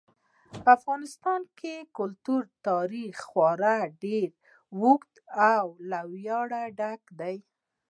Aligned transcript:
په 0.63 0.69
افغانستان 0.77 1.41
کې 1.59 1.75
د 1.81 1.87
کلتور 1.97 2.41
تاریخ 2.67 3.15
خورا 3.29 3.77
ډېر 4.03 4.29
اوږد 4.79 5.13
او 5.55 5.65
له 5.89 5.99
ویاړه 6.13 6.63
ډک 6.79 7.03
دی. 7.19 7.37